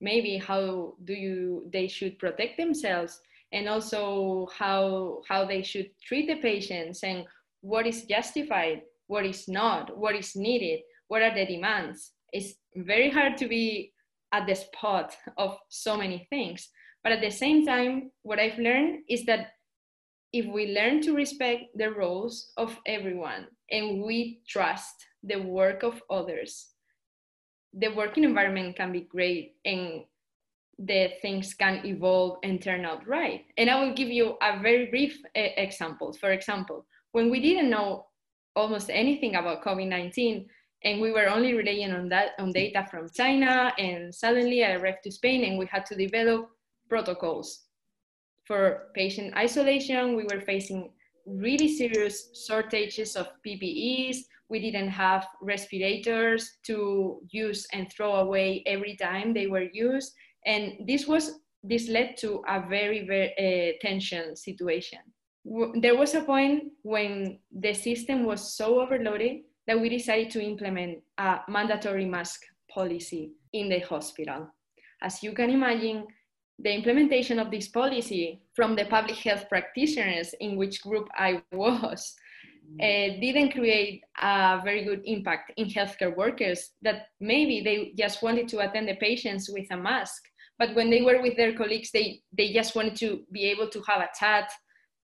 [0.00, 3.20] maybe how do you they should protect themselves
[3.52, 7.26] and also how how they should treat the patients and
[7.60, 13.10] what is justified what is not what is needed what are the demands it's very
[13.10, 13.92] hard to be
[14.32, 16.68] at the spot of so many things.
[17.02, 19.52] But at the same time, what I've learned is that
[20.32, 24.94] if we learn to respect the roles of everyone and we trust
[25.24, 26.68] the work of others,
[27.72, 30.04] the working environment can be great and
[30.78, 33.44] the things can evolve and turn out right.
[33.58, 36.12] And I will give you a very brief uh, example.
[36.12, 38.06] For example, when we didn't know
[38.56, 40.46] almost anything about COVID 19,
[40.84, 43.72] and we were only relying on that on data from China.
[43.78, 46.48] And suddenly I arrived to Spain, and we had to develop
[46.88, 47.64] protocols
[48.44, 50.16] for patient isolation.
[50.16, 50.92] We were facing
[51.26, 54.18] really serious shortages of PPEs.
[54.48, 60.12] We didn't have respirators to use and throw away every time they were used,
[60.46, 65.00] and this was this led to a very very uh, tension situation.
[65.44, 70.98] There was a point when the system was so overloaded that we decided to implement
[71.18, 74.48] a mandatory mask policy in the hospital.
[75.02, 76.06] As you can imagine,
[76.62, 82.14] the implementation of this policy from the public health practitioners in which group I was
[82.80, 88.46] uh, didn't create a very good impact in healthcare workers that maybe they just wanted
[88.48, 90.22] to attend the patients with a mask
[90.58, 93.82] but when they were with their colleagues they, they just wanted to be able to
[93.88, 94.52] have a chat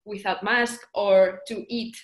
[0.07, 1.97] without mask or to eat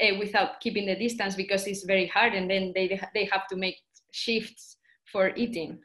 [0.00, 3.56] uh, without keeping the distance because it's very hard and then they, they have to
[3.56, 3.76] make
[4.12, 4.76] shifts
[5.10, 5.78] for eating.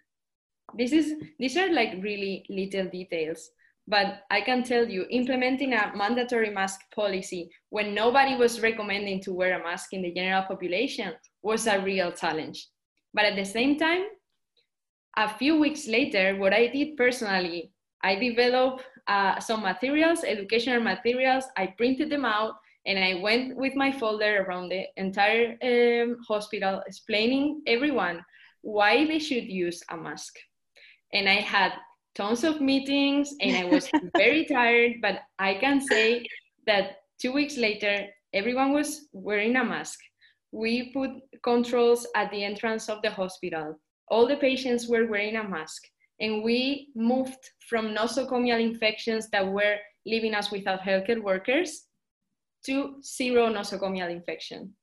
[0.77, 3.49] This is these are like really little details
[3.89, 9.33] but i can tell you implementing a mandatory mask policy when nobody was recommending to
[9.33, 12.67] wear a mask in the general population was a real challenge.
[13.13, 14.03] But at the same time
[15.17, 17.71] a few weeks later what i did personally
[18.03, 22.53] i developed uh, some materials educational materials i printed them out
[22.85, 28.23] and I went with my folder around the entire um, hospital explaining everyone
[28.61, 30.35] why they should use a mask.
[31.13, 31.73] And I had
[32.15, 36.25] tons of meetings and I was very tired, but I can say
[36.67, 39.99] that two weeks later, everyone was wearing a mask.
[40.51, 41.11] We put
[41.43, 43.79] controls at the entrance of the hospital.
[44.07, 45.83] All the patients were wearing a mask.
[46.19, 51.85] And we moved from nosocomial infections that were leaving us without healthcare workers
[52.65, 54.73] to zero nosocomial infection.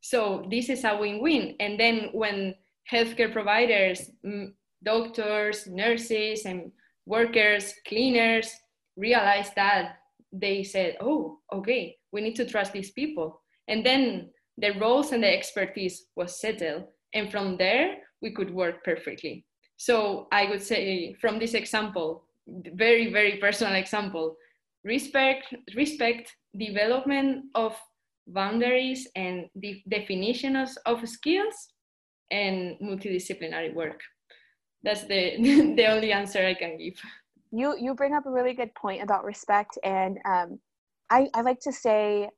[0.00, 1.56] So this is a win-win.
[1.60, 2.54] And then when
[2.90, 4.52] healthcare providers, mm,
[4.84, 6.70] doctors, nurses, and
[7.06, 8.50] workers, cleaners
[8.96, 9.96] realized that,
[10.30, 13.40] they said, oh, okay, we need to trust these people.
[13.66, 14.28] And then
[14.58, 16.84] the roles and the expertise was settled.
[17.14, 19.46] And from there, we could work perfectly.
[19.78, 22.24] So I would say from this example,
[22.74, 24.36] very, very personal example,
[24.84, 27.76] respect, respect development of
[28.26, 31.68] boundaries and the definitions of skills
[32.30, 34.00] and multidisciplinary work.
[34.82, 36.94] That's the, the only answer I can give.
[37.52, 39.78] You, you bring up a really good point about respect.
[39.84, 40.58] And um,
[41.08, 42.28] I, I like to say,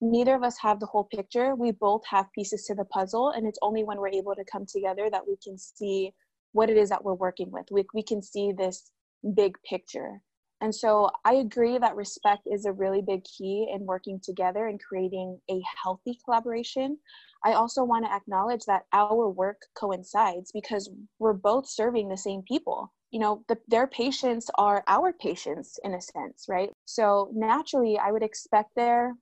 [0.00, 1.54] neither of us have the whole picture.
[1.54, 3.30] We both have pieces to the puzzle.
[3.30, 6.12] And it's only when we're able to come together that we can see
[6.56, 7.66] what it is that we're working with.
[7.70, 8.90] We, we can see this
[9.34, 10.22] big picture.
[10.62, 14.80] And so I agree that respect is a really big key in working together and
[14.82, 16.96] creating a healthy collaboration.
[17.44, 20.88] I also want to acknowledge that our work coincides because
[21.18, 22.90] we're both serving the same people.
[23.10, 26.70] You know, the, their patients are our patients in a sense, right?
[26.86, 29.14] So naturally, I would expect there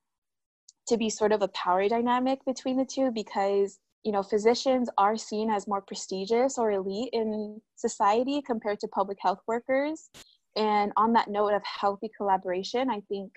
[0.87, 5.17] to be sort of a power dynamic between the two because you know physicians are
[5.17, 10.09] seen as more prestigious or elite in society compared to public health workers
[10.55, 13.33] And on that note of healthy collaboration, I think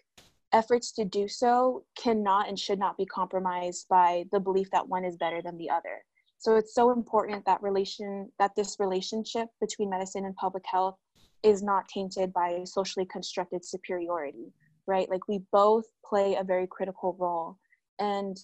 [0.53, 5.05] efforts to do so cannot and should not be compromised by the belief that one
[5.05, 6.05] is better than the other.
[6.39, 10.97] So it's so important that relation that this relationship between medicine and public health
[11.43, 14.53] is not tainted by socially constructed superiority,
[14.87, 15.11] right?
[15.11, 17.59] Like we both play a very critical role.
[17.99, 18.37] And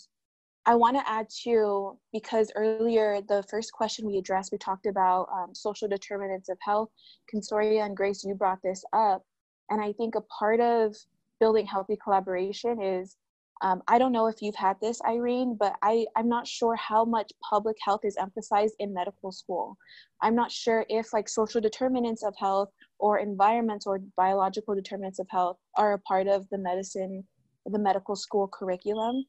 [0.67, 5.29] I want to add too, because earlier the first question we addressed, we talked about
[5.33, 6.89] um, social determinants of health.
[7.29, 9.23] Consoria and Grace, you brought this up.
[9.71, 10.97] And I think a part of
[11.39, 13.17] building healthy collaboration is
[13.63, 17.05] um, I don't know if you've had this, Irene, but I, I'm not sure how
[17.05, 19.77] much public health is emphasized in medical school.
[20.23, 25.27] I'm not sure if like social determinants of health or environmental or biological determinants of
[25.31, 27.25] health are a part of the medicine,
[27.67, 29.25] the medical school curriculum.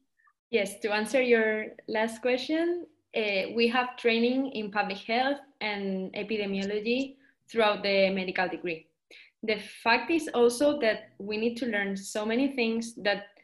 [0.56, 7.16] Yes, to answer your last question, uh, we have training in public health and epidemiology
[7.46, 8.88] throughout the medical degree.
[9.42, 13.36] The fact is also that we need to learn so many things that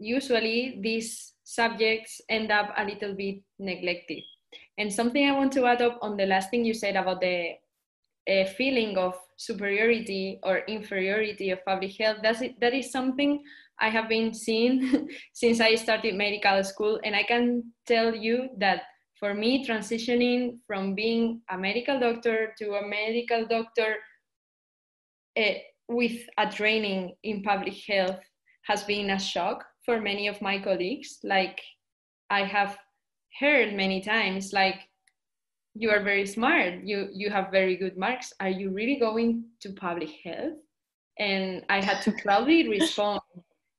[0.00, 4.24] usually these subjects end up a little bit neglected.
[4.76, 7.52] And something I want to add up on the last thing you said about the
[8.28, 13.40] uh, feeling of superiority or inferiority of public health, that's it, that is something
[13.80, 17.00] I have been seeing since I started medical school.
[17.04, 18.82] And I can tell you that
[19.18, 23.96] for me, transitioning from being a medical doctor to a medical doctor
[25.36, 25.54] uh,
[25.88, 28.20] with a training in public health
[28.62, 31.18] has been a shock for many of my colleagues.
[31.22, 31.60] Like
[32.30, 32.78] I have
[33.38, 34.80] heard many times, like,
[35.74, 38.32] you are very smart, you, you have very good marks.
[38.38, 40.54] Are you really going to public health?
[41.18, 43.20] And I had to proudly respond,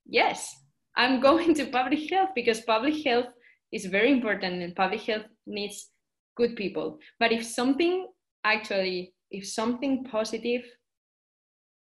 [0.06, 0.56] yes,
[0.96, 3.28] I'm going to public health because public health
[3.72, 5.90] is very important and public health needs
[6.36, 7.00] good people.
[7.20, 8.08] But if something
[8.44, 10.64] actually, if something positive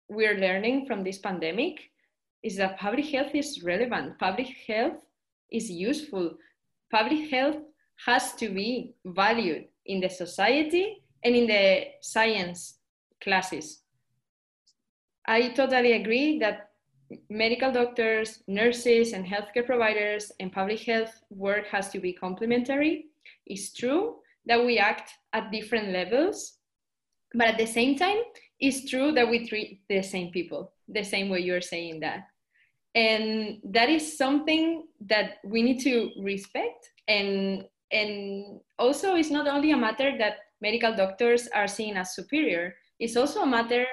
[0.08, 1.78] we're learning from this pandemic
[2.42, 5.04] is that public health is relevant, public health
[5.52, 6.34] is useful,
[6.90, 7.56] public health
[8.06, 12.78] has to be valued in the society and in the science
[13.22, 13.82] classes.
[15.26, 16.67] I totally agree that
[17.30, 23.06] medical doctors, nurses, and healthcare providers and public health work has to be complementary.
[23.46, 26.58] It's true that we act at different levels,
[27.34, 28.18] but at the same time,
[28.60, 32.26] it's true that we treat the same people the same way you're saying that.
[32.94, 36.90] And that is something that we need to respect.
[37.06, 42.74] And, and also, it's not only a matter that medical doctors are seen as superior,
[42.98, 43.84] it's also a matter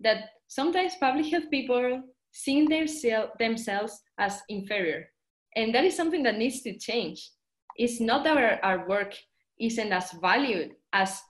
[0.00, 2.02] that sometimes public health people
[2.32, 5.08] see themselves as inferior.
[5.56, 7.30] And that is something that needs to change.
[7.76, 9.14] It's not our, our work
[9.60, 11.20] isn't as valued as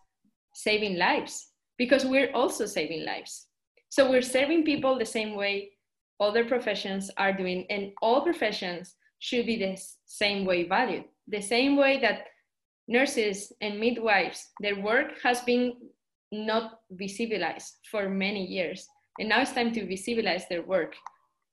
[0.55, 3.49] saving lives because we're also saving lives.
[3.89, 5.73] So we're serving people the same way
[6.21, 9.77] other professions are doing, and all professions should be the
[10.07, 11.05] same way valued.
[11.29, 12.27] The same way that
[12.87, 15.75] nurses and midwives, their work has been
[16.31, 18.87] not visibilized for many years.
[19.19, 20.95] And now it's time to visibilize their work.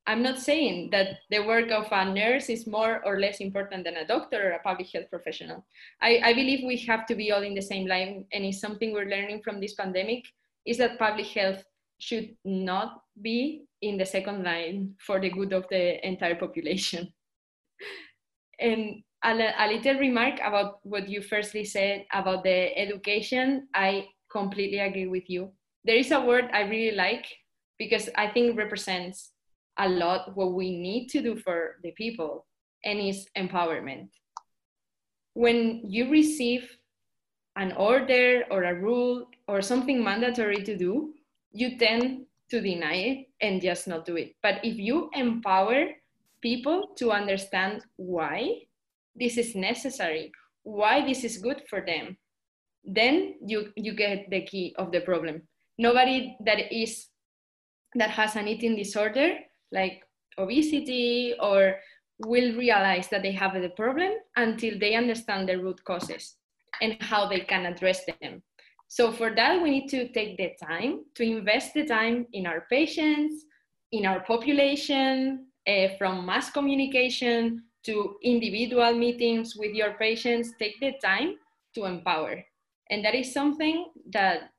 [0.07, 3.97] I'm not saying that the work of a nurse is more or less important than
[3.97, 5.63] a doctor or a public health professional.
[6.01, 8.91] I, I believe we have to be all in the same line, and it's something
[8.91, 10.23] we're learning from this pandemic
[10.65, 11.63] is that public health
[11.99, 17.13] should not be in the second line for the good of the entire population.
[18.59, 24.79] and a, a little remark about what you firstly said about the education, I completely
[24.79, 25.51] agree with you.
[25.83, 27.25] There is a word I really like
[27.79, 29.31] because I think represents
[29.79, 32.45] a lot what we need to do for the people,
[32.83, 34.09] and is empowerment.
[35.33, 36.69] When you receive
[37.55, 41.13] an order or a rule or something mandatory to do,
[41.51, 44.35] you tend to deny it and just not do it.
[44.43, 45.87] But if you empower
[46.41, 48.63] people to understand why
[49.15, 50.31] this is necessary,
[50.63, 52.17] why this is good for them,
[52.83, 55.43] then you, you get the key of the problem.
[55.77, 57.07] Nobody that is
[57.95, 59.37] that has an eating disorder
[59.71, 60.03] like
[60.37, 61.75] obesity or
[62.19, 66.35] will realize that they have the problem until they understand the root causes
[66.81, 68.41] and how they can address them.
[68.87, 72.65] So for that, we need to take the time to invest the time in our
[72.69, 73.45] patients,
[73.91, 80.53] in our population, uh, from mass communication to individual meetings with your patients.
[80.57, 81.35] Take the time
[81.75, 82.43] to empower.
[82.89, 84.49] And that is something that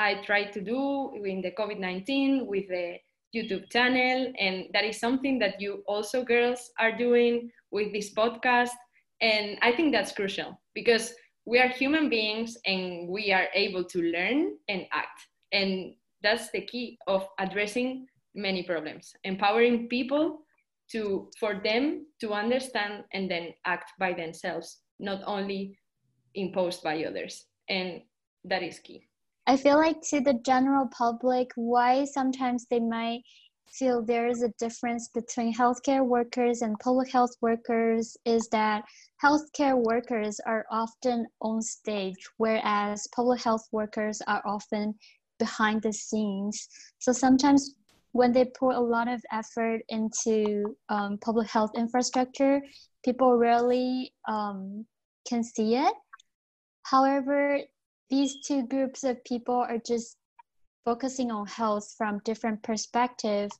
[0.00, 2.96] I try to do in the COVID-19 with the
[3.36, 4.32] YouTube channel.
[4.38, 8.70] And that is something that you also girls are doing with this podcast.
[9.20, 11.12] And I think that's crucial because
[11.44, 15.28] we are human beings and we are able to learn and act.
[15.52, 20.38] And that's the key of addressing many problems empowering people
[20.88, 25.76] to for them to understand and then act by themselves not only
[26.34, 28.00] imposed by others and
[28.44, 29.02] that is key
[29.50, 33.22] i feel like to the general public why sometimes they might
[33.78, 38.82] feel there is a difference between healthcare workers and public health workers is that
[39.22, 44.94] healthcare workers are often on stage whereas public health workers are often
[45.38, 47.74] behind the scenes so sometimes
[48.12, 52.60] when they put a lot of effort into um, public health infrastructure,
[53.04, 54.84] people rarely um,
[55.28, 55.94] can see it.
[56.82, 57.60] However,
[58.10, 60.16] these two groups of people are just
[60.84, 63.56] focusing on health from different perspectives.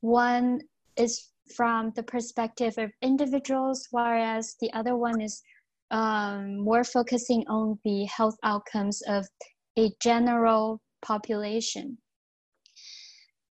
[0.00, 0.60] One
[0.96, 5.42] is from the perspective of individuals, whereas the other one is
[5.90, 9.26] um, more focusing on the health outcomes of
[9.78, 11.98] a general population.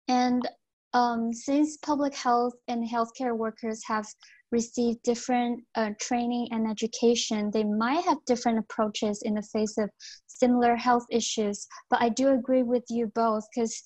[0.07, 0.47] And
[0.93, 4.05] um, since public health and healthcare workers have
[4.51, 9.89] received different uh, training and education, they might have different approaches in the face of
[10.27, 11.67] similar health issues.
[11.89, 13.81] But I do agree with you both because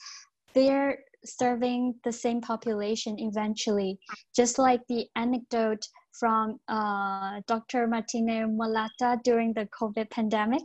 [0.53, 3.99] they're serving the same population eventually,
[4.35, 5.85] just like the anecdote
[6.19, 7.87] from uh, Dr.
[7.87, 10.63] Martinez Morata during the COVID pandemic.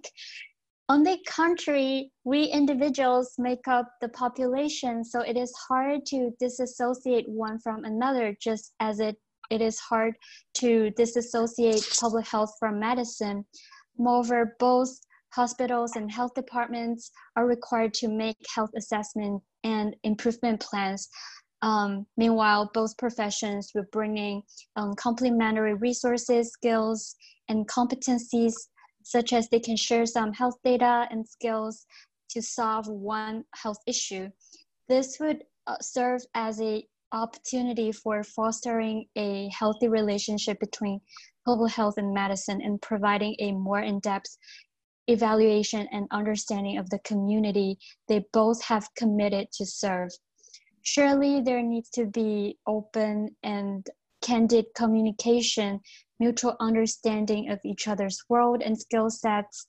[0.88, 7.28] On the contrary, we individuals make up the population, so it is hard to disassociate
[7.28, 9.16] one from another, just as it,
[9.50, 10.14] it is hard
[10.54, 13.44] to disassociate public health from medicine.
[13.98, 14.90] Moreover, both
[15.32, 21.08] hospitals and health departments are required to make health assessment and improvement plans.
[21.62, 24.42] Um, meanwhile, both professions will bringing
[24.76, 27.14] um, complementary resources, skills,
[27.48, 28.54] and competencies
[29.02, 31.86] such as they can share some health data and skills
[32.30, 34.28] to solve one health issue.
[34.88, 41.00] This would uh, serve as a opportunity for fostering a healthy relationship between
[41.44, 44.36] public health and medicine and providing a more in-depth
[45.06, 50.10] evaluation and understanding of the community they both have committed to serve.
[50.82, 53.86] Surely there needs to be open and
[54.22, 55.80] candid communication
[56.20, 59.66] mutual understanding of each other's world and skill sets,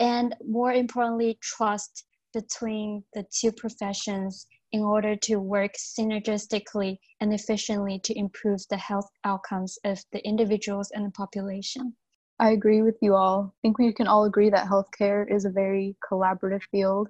[0.00, 8.00] and more importantly, trust between the two professions in order to work synergistically and efficiently
[8.00, 11.94] to improve the health outcomes of the individuals and the population.
[12.40, 13.54] I agree with you all.
[13.54, 17.08] I think we can all agree that healthcare is a very collaborative field.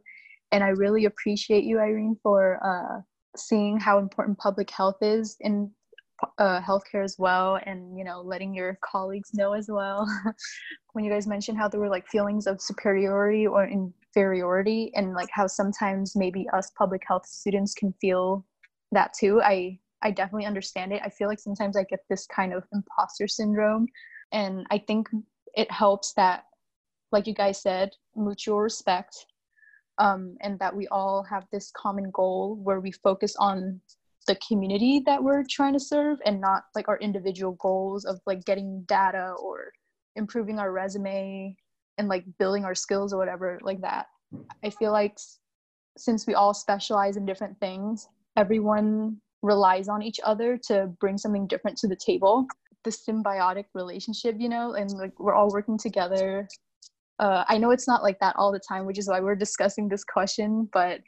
[0.52, 3.00] And I really appreciate you, Irene, for uh,
[3.34, 5.70] seeing how important public health is in
[6.38, 10.06] uh, healthcare as well and you know letting your colleagues know as well
[10.92, 13.64] when you guys mentioned how there were like feelings of superiority or
[14.14, 18.44] inferiority and like how sometimes maybe us public health students can feel
[18.92, 19.40] that too.
[19.42, 21.02] I i definitely understand it.
[21.04, 23.86] I feel like sometimes i get this kind of imposter syndrome
[24.32, 25.08] and i think
[25.54, 26.44] it helps that
[27.12, 29.26] like you guys said mutual respect
[29.98, 33.80] um, and that we all have this common goal where we focus on
[34.26, 38.44] the community that we're trying to serve and not like our individual goals of like
[38.44, 39.70] getting data or
[40.16, 41.56] improving our resume
[41.98, 44.06] and like building our skills or whatever like that
[44.64, 45.16] i feel like
[45.96, 51.46] since we all specialize in different things everyone relies on each other to bring something
[51.46, 52.46] different to the table.
[52.82, 56.48] The symbiotic relationship you know and like we're all working together.
[57.20, 59.88] Uh, i know it's not like that all the time which is why we're discussing
[59.88, 60.98] this question but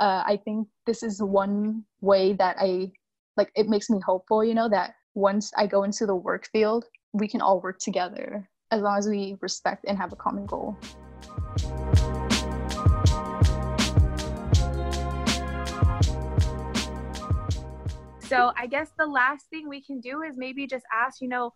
[0.00, 2.92] uh, I think this is one way that I
[3.36, 6.86] like it makes me hopeful, you know, that once I go into the work field,
[7.12, 10.76] we can all work together as long as we respect and have a common goal.
[18.22, 21.52] So I guess the last thing we can do is maybe just ask, you know,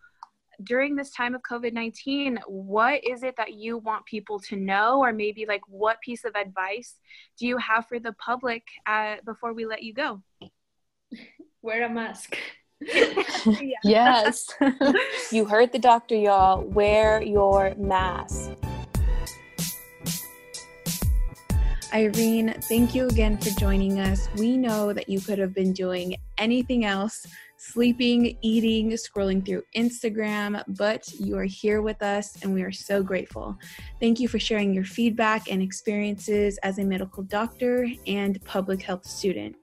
[0.63, 4.99] during this time of COVID 19, what is it that you want people to know,
[4.99, 6.95] or maybe like what piece of advice
[7.39, 10.21] do you have for the public uh, before we let you go?
[11.63, 12.37] Wear a mask.
[13.83, 14.47] Yes.
[15.31, 16.63] you heard the doctor, y'all.
[16.63, 18.51] Wear your mask.
[21.93, 24.27] Irene, thank you again for joining us.
[24.35, 27.25] We know that you could have been doing anything else
[27.57, 33.01] sleeping, eating, scrolling through Instagram, but you are here with us and we are so
[33.03, 33.57] grateful.
[33.99, 39.05] Thank you for sharing your feedback and experiences as a medical doctor and public health
[39.05, 39.55] student.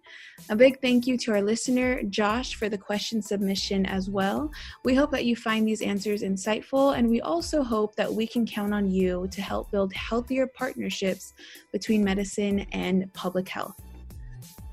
[0.51, 4.51] A big thank you to our listener, Josh, for the question submission as well.
[4.85, 8.47] We hope that you find these answers insightful, and we also hope that we can
[8.47, 11.33] count on you to help build healthier partnerships
[11.73, 13.81] between medicine and public health.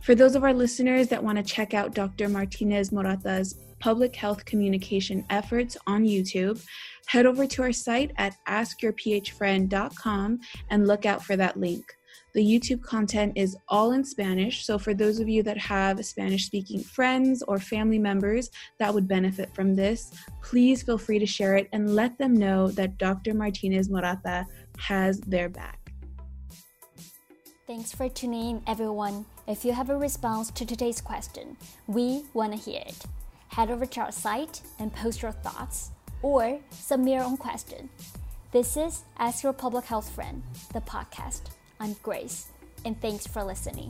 [0.01, 2.27] For those of our listeners that want to check out Dr.
[2.27, 6.63] Martinez Morata's public health communication efforts on YouTube,
[7.05, 10.39] head over to our site at askyourphfriend.com
[10.69, 11.83] and look out for that link.
[12.33, 16.45] The YouTube content is all in Spanish, so for those of you that have Spanish
[16.45, 21.57] speaking friends or family members that would benefit from this, please feel free to share
[21.57, 23.33] it and let them know that Dr.
[23.33, 24.45] Martinez Morata
[24.77, 25.91] has their back.
[27.67, 29.25] Thanks for tuning in, everyone.
[29.45, 31.57] If you have a response to today's question,
[31.87, 32.97] we want to hear it.
[33.49, 37.89] Head over to our site and post your thoughts or submit your own question.
[38.53, 40.41] This is Ask Your Public Health Friend,
[40.73, 41.41] the podcast.
[41.81, 42.45] I'm Grace,
[42.85, 43.89] and thanks for listening.